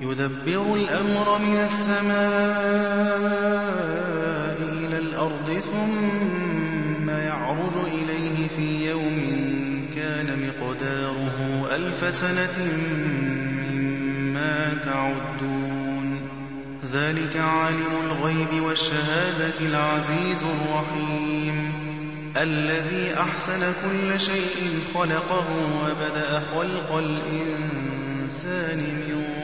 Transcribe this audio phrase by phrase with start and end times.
[0.00, 2.14] يدبر الأمر من السماء
[4.72, 9.44] إلى الأرض ثم يعرج إليه في يوم
[9.96, 12.68] كان مقداره ألف سنة
[13.72, 16.20] مما تعدون.
[16.92, 21.72] ذلك عالم الغيب والشهادة العزيز الرحيم.
[22.36, 25.46] الذي أحسن كل شيء خلقه
[25.82, 29.43] وبدأ خلق الإنسان من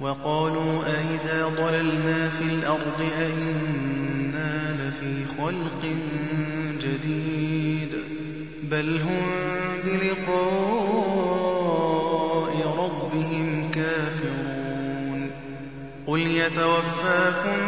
[0.00, 5.82] وقالوا أئذا ضللنا في الأرض أئنا لفي خلق
[6.80, 7.94] جديد
[8.62, 9.22] بل هم
[9.84, 10.90] بلقاء
[12.78, 15.30] ربهم كافرون
[16.06, 17.58] قل يتوفاكم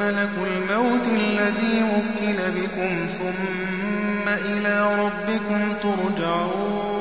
[0.00, 6.93] ملك الموت الذي وكل بكم ثم إلى ربكم ترجعون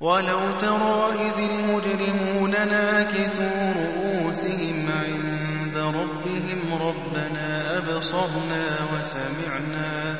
[0.00, 10.16] ولو ترى إذ المجرمون ناكسوا رؤوسهم عند ربهم ربنا أبصرنا وسمعنا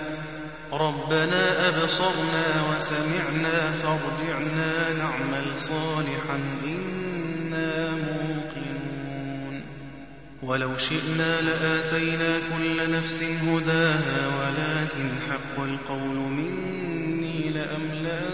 [0.72, 9.62] ربنا أبصرنا وسمعنا فارجعنا نعمل صالحا إنا موقنون.
[10.42, 18.33] ولو شئنا لآتينا كل نفس هداها ولكن حق القول مني لأملأن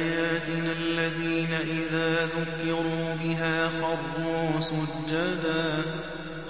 [0.71, 5.83] الذين إذا ذكروا بها خروا سجدا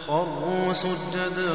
[0.07, 1.53] خروا سجدا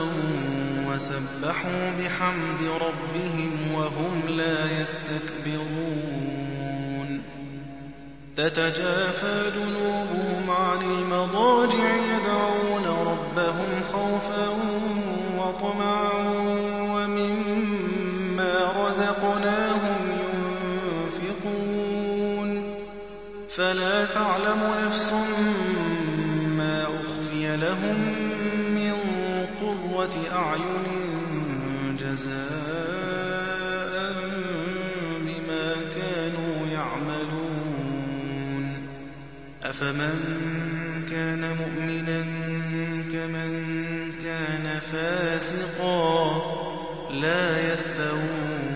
[0.88, 6.26] وسبحوا بحمد ربهم وهم لا يستكبرون.
[8.36, 14.48] تتجافى جنوبهم عن المضاجع يدعون ربهم خوفا
[15.38, 16.12] وطمعا
[16.94, 19.65] ومما رزقناهم
[23.56, 25.12] فلا تعلم نفس
[26.58, 27.98] ما أخفي لهم
[28.74, 28.94] من
[29.60, 30.86] قرة أعين
[32.00, 32.34] جزاء
[35.20, 38.64] بما كانوا يعملون.
[39.62, 40.18] أفمن
[41.10, 42.20] كان مؤمنا
[43.12, 43.50] كمن
[44.22, 46.40] كان فاسقا
[47.10, 48.75] لا يستوون.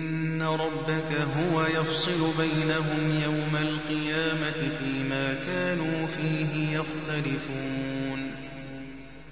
[0.55, 8.31] ربك هو يفصل بينهم يوم القيامة فيما كانوا فيه يختلفون.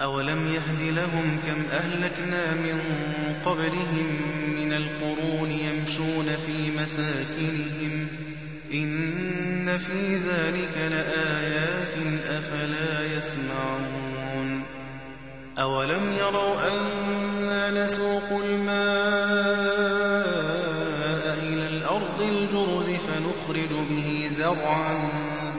[0.01, 2.81] أولم يهد لهم كم أهلكنا من
[3.45, 4.21] قبلهم
[4.55, 8.07] من القرون يمشون في مساكنهم؟
[8.73, 11.95] إن في ذلك لآيات
[12.27, 14.63] أفلا يسمعون.
[15.59, 19.78] أولم يروا أنا نسوق الماء
[22.19, 25.09] الأرض الجرز فنخرج به زرعا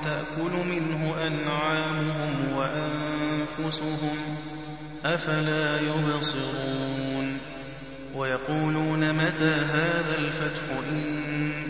[0.04, 4.16] تأكل منه أنعامهم وأنفسهم.
[5.04, 7.38] أفلا يبصرون.
[8.14, 11.06] ويقولون متى هذا الفتح إن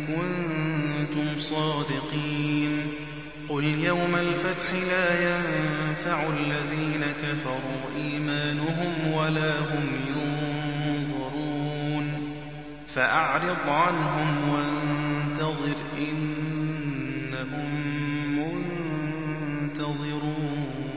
[0.06, 2.92] كنتم صادقين.
[3.48, 11.20] قل يوم الفتح لا ينفع الذين كفروا إيمانهم ولا هم ينظرون.
[12.94, 14.50] فأعرض عنهم
[15.40, 17.70] وانتظر إنهم
[19.66, 20.89] منتظرون.